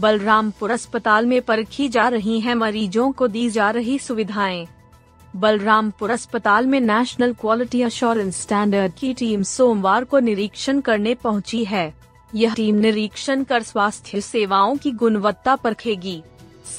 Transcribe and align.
बलरामपुर 0.00 0.70
अस्पताल 0.70 1.26
में 1.26 1.40
परखी 1.42 1.88
जा 1.88 2.06
रही 2.08 2.38
हैं, 2.40 2.54
मरीजों 2.54 3.10
को 3.12 3.26
दी 3.28 3.48
जा 3.50 3.70
रही 3.70 3.98
सुविधाएँ। 3.98 4.66
बलरामपुर 5.36 6.10
अस्पताल 6.10 6.66
में 6.66 6.78
नेशनल 6.80 7.32
क्वालिटी 7.32 7.82
अश्योरेंस 7.82 8.40
स्टैंडर्ड 8.42 8.92
की 8.92 9.12
टीम 9.14 9.42
सोमवार 9.42 10.04
को 10.04 10.18
निरीक्षण 10.18 10.80
करने 10.80 11.14
पहुँची 11.14 11.64
है। 11.64 11.92
यह 12.34 12.54
टीम 12.54 12.76
निरीक्षण 12.76 13.44
कर 13.44 13.62
स्वास्थ्य 13.62 14.20
सेवाओं 14.20 14.76
की 14.76 14.90
गुणवत्ता 14.92 15.56
परखेगी। 15.56 16.22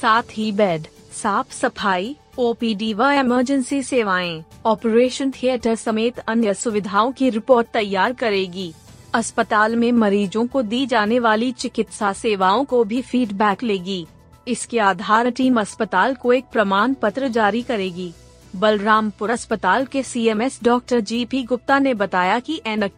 साथ 0.00 0.36
ही 0.36 0.50
बेड, 0.52 0.86
साफ़ 1.12 1.54
सफ़ाई 1.54 2.16
ओपीडी 2.38 2.92
व 2.94 3.10
इमरजेंसी 3.12 3.82
सेवाएँ 3.82 4.42
ऑपरेशन 4.66 5.30
थिएटर 5.32 5.74
समेत 5.74 6.18
अन्य 6.18 6.54
सुविधाओं 6.54 7.12
की 7.12 7.30
रिपोर्ट 7.30 7.66
तैयार 7.72 8.12
करेगी। 8.12 8.72
अस्पताल 9.14 9.74
में 9.76 9.90
मरीजों 9.92 10.46
को 10.46 10.60
दी 10.62 10.84
जाने 10.86 11.18
वाली 11.18 11.50
चिकित्सा 11.52 12.12
सेवाओं 12.12 12.64
को 12.64 12.82
भी 12.84 13.00
फीडबैक 13.02 13.62
लेगी। 13.62 14.06
इसके 14.48 14.78
आधार 14.78 15.30
टीम 15.30 15.60
अस्पताल 15.60 16.14
को 16.14 16.32
एक 16.32 16.44
प्रमाण 16.52 16.94
पत्र 16.94 17.28
जारी 17.28 17.62
करेगी। 17.62 18.12
बलरामपुर 18.56 19.30
अस्पताल 19.30 19.84
के 19.84 20.02
CMS 20.02 20.58
doctor 20.64 21.00
G 21.00 21.24
P 21.24 21.42
Gupta 21.42 21.78
ने 21.78 21.94
बताया 21.94 22.38
कि 22.38 22.60
एन 22.66 22.88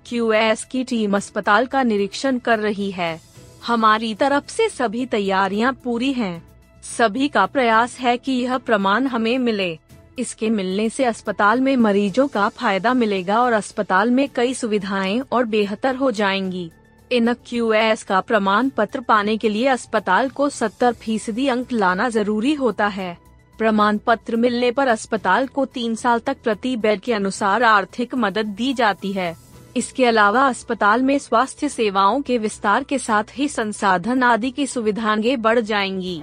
की 0.70 0.84
टीम 0.84 1.16
अस्पताल 1.16 1.66
का 1.66 1.82
निरीक्षण 1.82 2.38
कर 2.38 2.58
रही 2.58 2.90
है। 2.90 3.20
हमारी 3.66 4.14
तरफ़ 4.14 4.50
से 4.50 4.68
सभी 4.68 5.06
तैयारियाँ 5.06 5.72
पूरी 5.84 6.12
हैं। 6.12 6.42
सभी 6.84 7.28
का 7.28 7.46
प्रयास 7.46 7.98
है 7.98 8.16
कि 8.16 8.32
यह 8.32 8.58
प्रमाण 8.58 9.06
हमें 9.06 9.38
मिले। 9.38 9.78
इसके 10.18 10.50
मिलने 10.50 10.88
से 10.88 11.04
अस्पताल 11.04 11.60
में 11.60 11.76
मरीजों 11.76 12.28
का 12.28 12.48
फ़ायदा 12.48 12.94
मिलेगा 12.94 13.40
और 13.40 13.52
अस्पताल 13.52 14.10
में 14.10 14.28
कई 14.28 14.54
सुविधाएँ 14.54 15.20
और 15.32 15.44
बेहतर 15.44 15.96
हो 15.96 16.10
जाएँगी। 16.10 16.70
इन 17.12 17.32
क्यू 17.32 17.72
का 18.08 18.20
प्रमाण 18.20 18.68
पत्र 18.68 19.00
पाने 19.00 19.36
के 19.36 19.48
लिए 19.48 19.66
अस्पताल 19.66 20.28
को 20.28 20.48
70 20.50 20.92
फ़ीसदी 20.92 21.48
अंक 21.48 21.72
लाना 21.72 22.08
ज़रूरी 22.08 22.54
होता 22.54 22.86
है। 22.86 23.18
प्रमाण 23.58 23.98
पत्र 23.98 24.36
मिलने 24.36 24.70
पर 24.70 24.88
अस्पताल 24.88 25.46
को 25.46 25.64
तीन 25.64 25.94
साल 25.94 26.18
तक 26.18 26.36
प्रति 26.44 26.76
बेड 26.76 27.00
के 27.00 27.12
अनुसार 27.12 27.62
आर्थिक 27.62 28.14
मदद 28.14 28.46
दी 28.46 28.74
जाती 28.74 29.12
है। 29.12 29.36
इसके 29.76 30.06
अलावा 30.06 30.48
अस्पताल 30.48 31.02
में 31.02 31.18
स्वास्थ्य 31.18 31.68
सेवाओं 31.68 32.22
के 32.22 32.38
विस्तार 32.38 32.82
के 32.82 32.98
साथ 32.98 33.24
ही 33.38 33.48
संसाधन 33.48 34.22
आदि 34.22 34.50
की 34.50 34.66
सुविधाएँ 34.66 35.36
बढ़ 35.36 35.60
जाएँगी। 35.60 36.22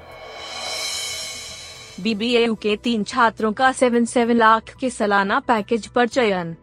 बीबीएयू 2.02 2.56
के 2.56 2.76
तीन 2.76 3.04
छात्रों 3.04 3.52
का 3.54 3.72
सेवन 3.72 4.06
सेवन 4.06 4.36
लाख 4.36 4.74
के 4.76 4.90
सालाना 4.90 5.40
पैकेज 5.40 5.88
पर 5.88 6.08
चयन। 6.08 6.56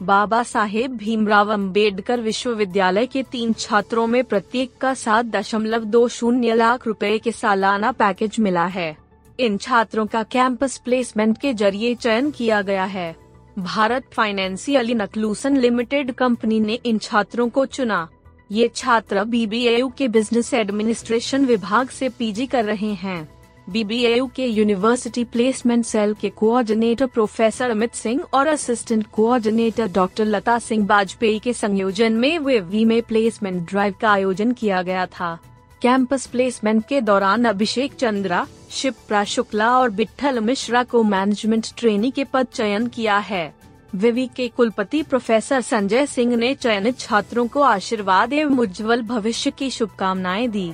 बाबा 0.00 0.42
साहेब 0.42 0.96
भीमराव 0.96 1.52
अंबेडकर 1.52 2.20
विश्वविद्यालय 2.20 3.06
के 3.06 3.22
तीन 3.22 3.52
छात्रों 3.52 4.06
में 4.06 4.22
प्रत्येक 4.24 4.76
का 4.80 4.92
सात 4.94 5.26
दशमलव 5.26 5.84
दो 5.84 6.06
शून्य 6.08 6.54
लाख 6.54 6.86
रुपए 6.86 7.16
के 7.18 7.32
सालाना 7.32 7.92
पैकेज 7.92 8.36
मिला 8.40 8.66
है। 8.66 8.96
इन 9.38 9.56
छात्रों 9.56 10.06
का 10.06 10.22
कैंपस 10.22 10.76
प्लेसमेंट 10.78 11.38
के 11.38 11.52
ज़रिए 11.54 11.94
चयन 11.94 12.30
किया 12.30 12.60
गया 12.62 12.84
है। 12.84 13.14
Bharat 13.58 14.04
financial 14.12 14.90
inclusion 14.92 15.56
limited 15.56 16.12
company 16.12 16.60
ने 16.60 16.78
इन 16.86 16.98
छात्रों 16.98 17.48
को 17.48 17.64
चुना। 17.66 18.08
ये 18.50 18.68
छात्र 18.74 19.24
बीबीएयू 19.24 19.88
के 19.88 20.08
बिज़नेस 20.08 20.52
एडमिनिस्ट्रेशन 20.54 21.44
विभाग 21.44 21.88
से 21.88 22.08
पीजी 22.08 22.46
कर 22.46 22.64
रहे 22.64 22.92
हैं। 22.94 23.37
बीबीएयू 23.70 24.26
के 24.26 24.46
यूनिवर्सिटी 24.46 25.24
प्लेसमेंट 25.24 25.84
सेल 25.84 26.14
के 26.14 26.28
कोऑर्डिनेटर 26.28 27.06
प्रोफेसर 27.06 27.70
अमित 27.70 27.94
सिंह 27.94 28.22
और 28.34 28.46
assistant 28.46 29.06
coordinator 29.12 29.88
doctor 29.88 30.24
Lata 30.24 30.58
Singh 30.58 30.86
Vajpayee 30.86 31.38
के 31.38 31.52
संयोजन 31.52 32.12
में 32.12 32.38
वे 32.38 32.60
वी 32.60 32.84
में 32.84 33.02
प्लेसमेंट 33.02 33.68
ड्राइव 33.70 33.94
का 34.00 34.10
आयोजन 34.10 34.52
किया 34.52 34.82
गया 34.82 35.06
था। 35.06 35.38
कैंपस 35.82 36.26
प्लेसमेंट 36.26 36.86
के 36.88 37.00
दौरान 37.00 37.44
अभिषेक 37.44 37.94
चंद्रा, 37.94 38.46
शिप्रा 38.70 39.24
शुक्ला 39.24 39.78
और 39.78 39.90
बिट्ठल 39.90 40.40
मिश्रा 40.40 40.82
को 40.82 41.02
मैनेजमेंट 41.02 41.66
ट्रेनी 41.76 42.10
के 42.10 42.24
पद 42.24 42.46
चयन 42.46 42.86
किया 42.86 43.18
है। 43.18 43.54
विवि 43.94 44.28
के 44.36 44.48
कुलपति 44.48 45.02
प्रोफेसर 45.02 45.60
संजय 45.60 46.06
सिंह 46.06 46.36
ने 46.36 46.54
चयनित 46.54 46.98
छात्रों 46.98 47.46
को 47.46 47.60
आशीर्वाद 47.60 48.32
एवं 48.32 48.58
उज्जवल 48.58 49.02
भविष्य 49.02 49.50
की 49.50 49.70
शुभकामनाएँ 49.70 50.48
दी। 50.48 50.72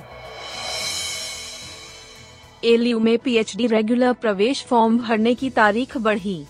एलयू 2.65 2.99
में 2.99 3.17
पीएचडी 3.17 3.67
रेगुलर 3.67 4.13
प्रवेश 4.13 4.63
फॉर्म 4.63 4.97
भरने 4.97 5.33
की 5.35 5.49
तारीख 5.49 5.97
बढ़ी। 5.97 6.45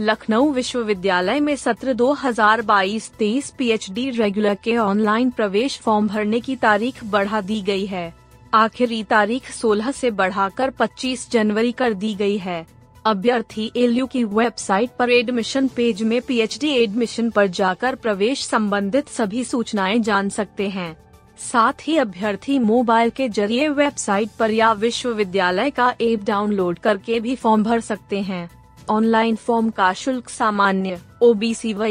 लखनऊ 0.00 0.52
विश्वविद्यालय 0.52 1.40
में 1.40 1.56
सत्र 1.56 1.92
2022-23 1.92 3.50
पीएचडी 3.50 4.10
रेगुलर 4.10 4.54
के 4.54 4.76
ऑनलाइन 4.76 5.30
प्रवेश 5.30 5.78
फॉर्म 5.78 6.08
भरने 6.08 6.40
की 6.40 6.56
तारीख 6.56 7.04
बढ़ा 7.04 7.40
दी 7.40 7.60
गई 7.62 7.86
है। 7.86 8.14
आखिरी 8.54 9.02
तारीख 9.04 9.50
16 9.52 9.92
से 9.92 10.10
बढ़ाकर 10.10 10.70
25 10.70 11.30
जनवरी 11.30 11.72
कर 11.72 11.94
दी 11.94 12.14
गई 12.14 12.38
है। 12.38 12.66
अभ्यर्थी 13.04 13.70
एलयू 13.76 14.06
की 14.06 14.24
वेबसाइट 14.24 14.90
पर 14.98 15.10
एडमिशन 15.10 15.68
पेज 15.68 16.02
में 16.02 16.20
पीएचडी 16.22 16.70
एडमिशन 16.70 17.30
पर 17.30 17.46
जाकर 17.46 17.94
प्रवेश 17.94 18.46
संबंधित 18.46 19.08
सभी 19.08 19.44
सूचनाएँ 19.44 19.98
जान 19.98 20.28
सकते 20.28 20.68
हैं। 20.68 21.09
साथ 21.40 21.86
ही 21.86 21.96
अभ्यर्थी 21.96 22.58
मोबाइल 22.58 23.10
के 23.10 23.28
ज़रिए 23.28 23.68
वेबसाइट 23.70 24.30
पर 24.38 24.50
या 24.50 24.72
विश्वविद्यालय 24.76 25.70
का 25.70 25.94
ऐप 26.00 26.24
डाउनलोड 26.24 26.78
करके 26.78 27.20
भी 27.20 27.34
फॉर्म 27.36 27.62
भर 27.64 27.80
सकते 27.80 28.20
हैं 28.22 28.48
ऑनलाइन 28.90 29.36
फॉर्म 29.36 29.70
का 29.70 29.92
शुल्क 29.92 30.28
सामान्य 30.28 31.00
ओबीसी 31.22 31.72
व 31.74 31.84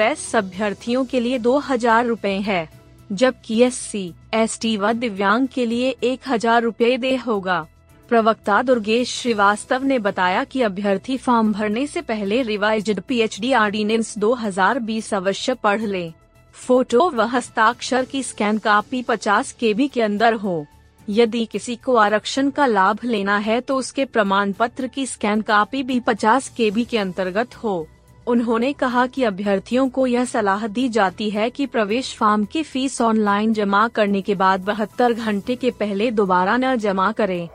एस 0.00 0.34
अभ्यर्थियों 0.36 1.04
के 1.04 1.20
लिए 1.20 1.38
दो 1.38 1.56
हज़ार 1.58 2.06
रूपए 2.06 2.34
है, 2.38 2.68
जबकि 3.10 3.60
एस 3.62 3.74
सी 3.74 4.12
एस 4.34 4.58
टी 4.62 4.76
व 4.76 4.92
दिव्यांग 4.92 5.48
के 5.48 5.66
लिए 5.66 5.94
एक 6.02 6.28
हज़ार 6.28 6.62
रूपए 6.62 6.96
दे 6.96 7.14
होगा 7.16 7.66
प्रवक्ता 8.08 8.60
दुर्गेश 8.62 9.14
श्रीवास्तव 9.14 9.84
ने 9.84 9.98
बताया 9.98 10.44
कि 10.44 10.62
अभ्यर्थी 10.62 11.16
फॉर्म 11.18 11.52
भरने 11.52 11.86
से 11.86 12.02
पहले 12.02 12.40
रिवाइज्ड 12.42 13.00
पीएचडी 13.00 13.52
ऑर्डिनेंस 13.54 14.14
2020 14.18 15.12
अवश्य 15.14 15.54
पढ़ 15.54 15.80
लें। 15.82 16.12
फ़ोटो 16.54 17.10
व 17.10 17.20
हस्ताक्षर 17.20 18.04
की 18.04 18.22
स्कैन 18.22 18.58
कापी 18.58 19.02
50 19.02 19.52
के 19.52 19.88
के 19.88 20.02
अंदर 20.02 20.34
हो। 20.34 20.66
यदि 21.08 21.44
किसी 21.46 21.76
को 21.76 21.96
आरक्षण 21.96 22.50
का 22.50 22.66
लाभ 22.66 22.98
लेना 23.04 23.36
है 23.38 23.60
तो 23.60 23.76
उसके 23.76 24.04
प्रमाण 24.04 24.52
पत्र 24.52 24.86
की 24.86 25.06
स्कैन 25.06 25.40
कापी 25.40 25.82
भी 25.82 26.00
50 26.00 26.48
के 26.48 26.84
के 26.84 26.98
अंतर्गत 26.98 27.54
हो। 27.54 27.86
उन्होंने 28.26 28.72
कहा 28.72 29.06
कि 29.06 29.22
अभ्यर्थियों 29.22 29.88
को 29.88 30.06
यह 30.06 30.24
सलाह 30.24 30.66
दी 30.66 30.88
जाती 30.88 31.30
है 31.30 31.50
कि 31.50 31.66
प्रवेश 31.66 32.14
फॉर्म 32.14 32.44
की 32.44 32.62
फ़ीस 32.62 33.00
ऑनलाइन 33.00 33.52
जमा 33.52 33.88
करने 33.88 34.20
के 34.20 34.34
बाद 34.34 34.60
बहत्तर 34.60 35.12
घंटे 35.12 35.56
के 35.56 35.70
पहले 35.70 36.10
दोबारा 36.10 36.56
न 36.56 36.76
जमा 36.76 37.12
करें। 37.12 37.48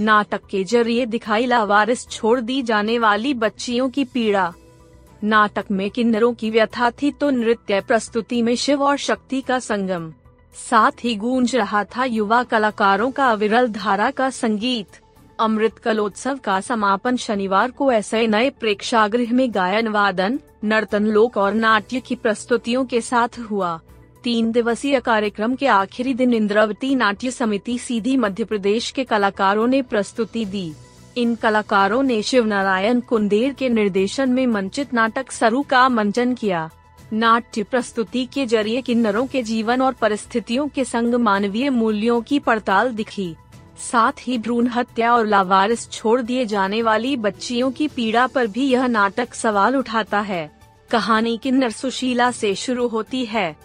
नाटक 0.00 0.40
के 0.50 0.64
ज़रिए 0.64 1.06
दिखाई 1.06 1.46
लावारिस 1.46 2.08
छोड़ 2.08 2.40
दी 2.40 2.62
जाने 2.62 2.98
वाली 2.98 3.34
बच्चियों 3.34 3.90
की 3.90 4.04
पीड़ा। 4.04 4.52
नाटक 5.24 5.70
में 5.70 5.88
किन्नरों 5.90 6.32
की 6.34 6.50
व्यथा 6.50 6.90
थी 6.90 7.10
तो 7.10 7.30
नृत्य 7.30 7.80
प्रस्तुति 7.80 8.42
में 8.42 8.54
शिव 8.56 8.82
और 8.82 8.96
शक्ति 8.96 9.40
का 9.40 9.58
संगम। 9.58 10.12
साथ 10.70 11.04
ही 11.04 11.14
गूंज 11.14 11.54
रहा 11.56 11.84
था 11.84 12.04
युवा 12.04 12.42
कलाकारों 12.42 13.10
का 13.10 13.30
अविरल 13.30 13.68
धारा 13.68 14.10
का 14.10 14.30
संगीत। 14.30 15.00
अमृत 15.40 15.78
कलोत्सव 15.78 16.38
का 16.44 16.60
समापन 16.60 17.16
शनिवार 17.16 17.70
को 17.70 17.92
ऐसे 17.92 18.26
नए 18.26 18.50
प्रेक्षागृह 18.50 19.32
में 19.32 19.54
गायन, 19.54 19.88
वादन, 19.88 20.38
नर्तन, 20.64 21.06
लोक 21.06 21.36
और 21.36 21.54
नाट्य 21.54 22.00
की 22.00 22.14
प्रस्तुतियों 22.14 22.84
के 22.84 23.00
साथ 23.00 23.38
हुआ। 23.50 23.80
तीन 24.24 24.50
दिवसीय 24.52 25.00
कार्यक्रम 25.00 25.54
के 25.54 25.66
आखिरी 25.66 26.14
दिन 26.14 26.34
इंद्रावती 26.34 26.94
नाट्य 26.94 27.30
समिति 27.30 27.78
सीधी 27.78 28.16
मध्य 28.16 28.44
प्रदेश 28.44 28.90
के 28.90 29.04
कलाकारों 29.04 29.66
ने 29.66 29.82
प्रस्तुति 29.82 30.44
दी। 30.44 30.72
इन 31.16 31.34
कलाकारों 31.34 32.02
ने 32.02 32.22
शिव 32.22 32.46
नारायण 32.46 33.00
कुंदेर 33.00 33.52
के 33.52 33.68
निर्देशन 33.68 34.30
में 34.30 34.46
मंचित 34.46 34.94
नाटक 34.94 35.32
सरू 35.32 35.62
का 35.62 35.88
मंचन 35.88 36.34
किया। 36.34 36.70
नाट्य 37.12 37.62
प्रस्तुति 37.62 38.24
के 38.24 38.46
ज़रिए 38.46 38.82
किन्नरों 38.82 39.26
के 39.26 39.42
जीवन 39.42 39.82
और 39.82 39.92
परिस्थितियों 39.92 40.68
के 40.68 40.84
संग 40.84 41.14
मानवीय 41.14 41.70
मूल्यों 41.70 42.20
की 42.20 42.38
पड़ताल 42.38 42.92
दिखी। 42.92 43.34
साथ 43.90 44.12
ही 44.20 44.38
भ्रूण 44.38 44.66
हत्या 44.66 45.14
और 45.14 45.26
लावारिस 45.26 45.90
छोड़ 45.90 46.20
दिए 46.22 46.46
जाने 46.46 46.82
वाली 46.82 47.16
बच्चियों 47.16 47.70
की 47.70 47.88
पीड़ा 47.88 48.26
पर 48.26 48.46
भी 48.46 48.68
यह 48.68 48.86
नाटक 48.86 49.34
सवाल 49.34 49.76
उठाता 49.76 50.20
है। 50.20 50.50
कहानी 50.90 51.36
किन्नर 51.36 51.70
सुशीला 51.70 52.30
से 52.30 52.54
शुरू 52.54 52.88
होती 52.88 53.24
है। 53.24 53.56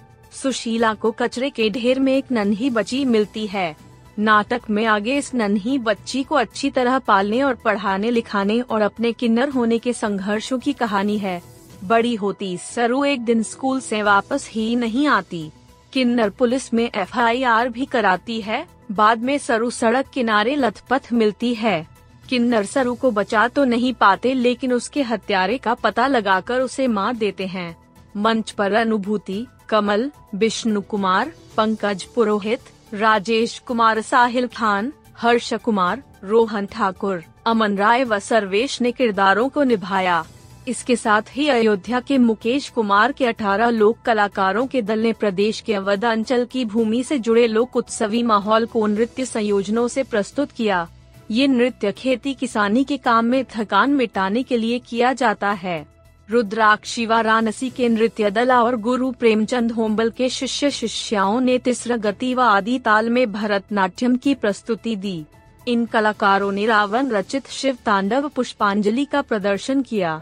सुशीला 0.43 0.93
को 0.93 1.11
कचरे 1.11 1.49
के 1.49 1.69
ढेर 1.69 1.99
में 1.99 2.17
एक 2.17 2.31
नन्ही 2.31 2.69
बच्ची 2.69 3.05
मिलती 3.05 3.47
है। 3.47 3.75
नाटक 4.19 4.61
में 4.69 4.85
आगे 4.85 5.17
इस 5.17 5.33
नन्ही 5.33 5.77
बच्ची 5.77 6.23
को 6.23 6.35
अच्छी 6.35 6.69
तरह 6.69 6.99
पालने 6.99 7.41
और 7.43 7.55
पढ़ाने, 7.55 8.11
लिखाने 8.11 8.59
और 8.61 8.81
अपने 8.81 9.11
किन्नर 9.11 9.49
होने 9.49 9.79
के 9.79 9.93
संघर्षों 9.93 10.59
की 10.59 10.73
कहानी 10.73 11.17
है। 11.17 11.41
बड़ी 11.83 12.15
होती 12.15 12.57
सरू 12.57 13.03
एक 13.05 13.21
दिन 13.21 13.43
स्कूल 13.43 13.79
से 13.79 14.01
वापस 14.03 14.49
ही 14.51 14.75
नहीं 14.75 15.07
आती। 15.07 15.49
किन्नर 15.93 16.29
पुलिस 16.29 16.73
में 16.73 16.89
एफआईआर 16.95 17.69
भी 17.69 17.85
कराती 17.85 18.41
है। 18.41 18.65
बाद 18.91 19.19
में 19.19 19.37
सरू 19.37 19.69
सड़क 19.69 20.09
किनारे 20.13 20.55
लथपथ 20.55 21.13
मिलती 21.13 21.53
है। 21.53 21.87
किन्नर 22.29 22.65
सरू 22.65 22.93
को 22.95 23.11
बचा 23.11 23.47
तो 23.47 23.63
नहीं 23.65 23.93
पाते, 23.93 24.33
लेकिन 24.33 24.73
उसके 24.73 25.01
हत्यारे 25.01 25.57
का 25.57 25.73
पता 25.73 26.07
लगाकर 26.07 26.61
उसे 26.61 26.87
मार 26.87 27.15
देते 27.15 27.45
हैं। 27.45 27.75
मंच 28.17 28.51
पर 28.51 28.73
अनुभूति, 28.73 29.45
कमल, 29.69 30.11
विष्णु 30.35 30.81
कुमार, 30.81 31.31
पंकज 31.57 32.03
पुरोहित 32.03 32.59
राजेश 32.93 33.59
कुमार, 33.59 34.01
साहिल 34.01 34.47
खान, 34.47 34.91
हर्ष 35.17 35.53
कुमार, 35.53 36.03
रोहन 36.23 36.65
ठाकुर, 36.65 37.23
अमन 37.45 37.77
राय 37.77 38.03
व 38.03 38.19
सर्वेश 38.19 38.81
ने 38.81 38.91
किरदारों 38.91 39.49
को 39.49 39.63
निभाया। 39.63 40.25
इसके 40.67 40.95
साथ 40.95 41.21
ही 41.31 41.47
अयोध्या 41.47 41.99
के 41.99 42.17
मुकेश 42.17 42.69
कुमार 42.69 43.11
के 43.11 43.25
18 43.25 43.69
लोक 43.69 43.97
कलाकारों 44.05 44.67
के 44.67 44.81
दल 44.81 44.99
ने 44.99 45.13
प्रदेश 45.13 45.61
के 45.61 45.73
अवध 45.73 46.05
अंचल 46.05 46.45
की 46.45 46.65
भूमि 46.65 47.03
से 47.03 47.19
जुड़े 47.19 47.47
लोक 47.47 47.75
उत्सवी 47.75 48.23
माहौल 48.23 48.65
को 48.65 48.87
नृत्य 48.87 49.25
संयोजनों 49.25 49.87
से 49.87 50.03
प्रस्तुत 50.03 50.51
किया। 50.51 50.87
ये 51.31 51.47
नृत्य 51.47 51.91
खेती 51.91 52.33
किसानी 52.33 52.83
के 52.83 52.97
काम 52.97 53.25
में 53.25 53.45
थकान 53.55 53.89
मिटाने 53.89 54.43
के 54.43 54.57
लिए 54.57 54.79
किया 54.79 55.13
जाता 55.13 55.51
है। 55.51 55.92
रुद्राक्षी 56.33 57.05
वाराणसी 57.05 57.69
के 57.69 57.89
नृत्य 57.89 58.31
दल 58.31 58.51
और 58.51 58.75
गुरु 58.75 59.11
प्रेमचंद 59.11 59.71
होम्बल 59.71 60.09
के 60.09 60.29
शिष्य 60.29 60.71
शिष्याओं 60.71 61.39
ने 61.41 61.57
तीसरा 61.57 61.97
गति 61.97 62.33
व 62.33 62.41
आदि 62.41 62.79
ताल 62.79 63.09
में 63.09 63.31
भरतनाट्यम 63.31 64.15
की 64.15 64.33
प्रस्तुति 64.35 64.95
दी। 64.95 65.23
इन 65.67 65.85
कलाकारों 65.85 66.51
ने 66.51 66.65
रावण 66.65 67.09
रचित 67.09 67.49
शिव 67.49 67.77
तांडव 67.85 68.27
पुष्पांजलि 68.27 69.05
का 69.05 69.21
प्रदर्शन 69.21 69.81
किया। 69.81 70.21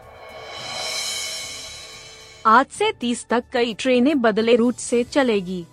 आज 2.46 2.66
से 2.66 2.92
30 2.92 3.26
तक 3.30 3.44
कई 3.52 3.74
ट्रेनें 3.74 4.20
बदले 4.20 4.56
रूट 4.56 4.74
से 4.74 5.02
चलेगी। 5.04 5.64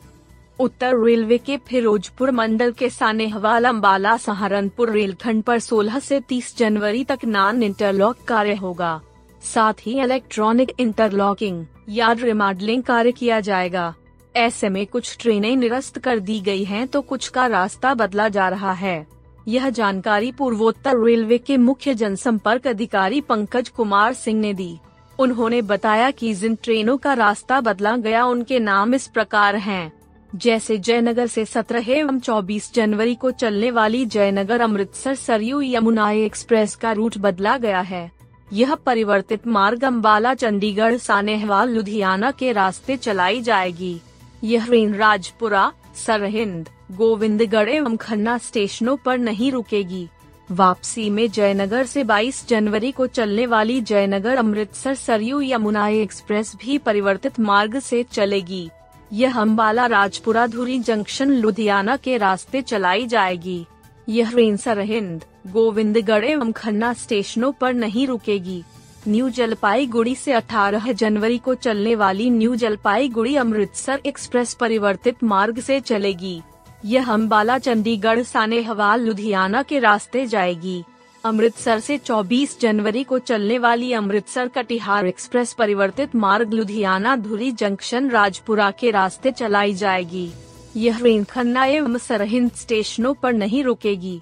उत्तर 0.60 0.98
रेलवे 1.00 1.38
के 1.38 1.58
फिरोजपुर 1.58 2.32
मंडल 2.32 2.72
के 2.72 2.90
सानेहवाल 2.90 3.66
अम्बाला 3.66 4.18
सहारनपुर 4.18 4.90
रेलखंड 4.90 5.44
पर 5.44 5.60
16 5.60 6.00
से 6.00 6.20
30 6.20 6.58
जनवरी 6.58 7.04
तक 7.04 7.20
नॉन 7.26 7.64
इंटरलॉक 7.64 8.18
कार्य 8.28 8.56
होगा। 8.56 9.02
साथ 9.44 9.74
ही 9.82 10.00
इलेक्ट्रॉनिक 10.02 10.72
इंटरलॉकिंग 10.80 11.66
या 11.90 12.12
रिमॉडलिंग 12.12 12.84
कार्य 12.84 13.12
किया 13.12 13.40
जाएगा। 13.40 13.94
ऐसे 14.36 14.70
में 14.70 14.86
कुछ 14.88 15.18
ट्रेनें 15.20 15.56
निरस्त 15.56 16.00
कर 16.00 16.20
दी 16.20 16.40
गई 16.40 16.64
हैं 16.64 16.88
तो 16.88 17.02
कुछ 17.02 17.28
का 17.28 17.46
रास्ता 17.48 17.94
बदला 17.94 18.28
जा 18.30 18.50
रहा 18.50 18.72
है। 18.72 19.08
यह 19.48 19.70
जानकारी 19.70 20.32
पूर्वोत्तर 20.32 21.04
रेलवे 21.06 21.38
के 21.38 21.58
मुख्य 21.58 21.94
जनसंपर्क 21.94 22.68
अधिकारी 22.68 23.22
पंकज 23.22 23.70
कुमार 23.70 24.14
सिंह 24.14 24.40
ने 24.40 24.54
दी। 24.54 24.78
उन्होंने 25.20 25.62
बताया 25.62 26.12
कि 26.12 26.34
जिन 26.34 26.56
ट्रेनों 26.56 26.98
का 26.98 27.14
रास्ता 27.14 27.62
बदला 27.62 27.96
गया, 27.98 28.26
उनके 28.26 28.60
नाम 28.60 28.94
इस 28.94 29.08
प्रकार 29.08 29.56
हैं। 29.56 29.92
जैसे 30.36 30.78
जयनगर 30.78 31.28
से 31.28 31.46
17 31.46 31.90
एवं 31.90 32.20
24 32.20 32.74
जनवरी 32.74 33.16
को 33.16 33.32
चलने 33.32 33.72
वाली 33.72 34.06
जयनगर 34.06 34.62
अमृतसर 34.62 35.16
सरयू 35.16 35.62
यमुना 35.62 36.12
एक्सप्रेस 36.12 36.76
का 36.76 36.92
रूट 36.92 37.18
बदला 37.18 37.58
गया 37.58 37.80
है। 37.80 38.19
यह 38.54 38.76
परिवर्तित 38.76 39.48
मार्ग 39.48 39.84
अम्बाला 39.84 40.34
चंडीगढ़, 40.34 40.98
सानेहवाल, 40.98 41.70
लुधियाना 41.70 42.32
के 42.32 42.52
रास्ते 42.52 42.98
चलाई 42.98 43.42
जाएगी। 43.42 44.02
यह 44.44 44.66
ट्रेन 44.66 44.96
राजपुरा 44.96 45.72
सरहिंद, 46.06 46.70
गोविंदगढ़ 46.92 47.70
एवं 47.70 47.98
खन्ना 47.98 48.38
स्टेशनों 48.38 48.98
पर 48.98 49.18
नहीं 49.18 49.52
रुकेगी। 49.52 50.08
वापसी 50.52 51.10
में 51.10 51.32
जयनगर 51.32 51.86
से 51.86 52.04
22 52.04 52.48
जनवरी 52.48 52.92
को 52.92 53.08
चलने 53.08 53.46
वाली 53.46 53.82
जयनगर, 53.82 54.38
अमृतसर, 54.38 54.96
सरयू, 54.96 55.42
यमुना 55.42 55.88
एक्सप्रेस 55.88 56.56
भी 56.56 56.78
परिवर्तित 56.78 57.40
मार्ग 57.40 57.80
से 57.80 58.04
चलेगी। 58.04 58.70
यह 59.14 59.40
अम्बाला 59.40 59.86
राजपुरा, 59.86 60.48
धुरी 60.48 60.80
जंक्शन, 60.80 61.32
लुधियाना 61.32 61.98
के 61.98 62.18
रास्ते 62.18 62.62
चलाई 62.62 63.08
जाएगी। 63.08 63.66
यह 64.10 64.32
ट्रेन 64.32 64.58
सरहिंद 64.58 65.24
गोविंदगढ़ 65.48 66.26
एवं 66.26 66.52
खन्ना 66.52 66.94
स्टेशनों 66.94 67.52
पर 67.52 67.74
नहीं 67.74 68.08
रुकेगी। 68.08 68.64
न्यू 69.08 69.30
जलपाईगुड़ी 69.30 70.16
से 70.16 70.32
18 70.34 70.92
जनवरी 70.92 71.38
को 71.38 71.56
चलने 71.56 71.96
वाली 71.96 72.30
न्यू 72.30 72.56
जलपाईगुड़ी 72.56 73.36
अमृतसर 73.36 74.02
एक्सप्रेस 74.06 74.54
परिवर्तित 74.54 75.24
मार्ग 75.24 75.60
से 75.60 75.80
चलेगी। 75.80 76.42
यह 76.86 77.12
अम्बाला 77.12 77.58
चंडीगढ़ 77.58 78.24
साने 78.24 78.24
सानेहवाल, 78.24 79.02
लुधियाना 79.02 79.64
के 79.64 79.80
रास्ते 79.80 80.26
जाएगी। 80.26 80.84
अमृतसर 81.26 81.80
से 81.80 81.98
24 81.98 82.60
जनवरी 82.60 83.04
को 83.04 83.20
चलने 83.20 83.58
वाली 83.58 83.94
अमृतसर 83.94 84.48
कटिहार 84.48 85.06
एक्सप्रेस 85.06 85.54
परिवर्तित 85.54 86.16
मार्ग 86.16 86.54
लुधियाना 86.54 87.16
धुरी 87.16 87.52
जंक्शन 87.52 88.10
राजपुरा 88.10 88.72
के 88.72 88.92
रास्ते 88.92 89.32
चलाई 89.32 89.74
जाएगी। 89.74 90.32
यह 90.78 91.24
खन्ना 91.24 91.66
एवं 91.66 91.98
सरहिंद 91.98 92.52
स्टेशनों 92.52 93.14
पर 93.14 93.34
नहीं 93.34 93.64
रुकेगी। 93.64 94.22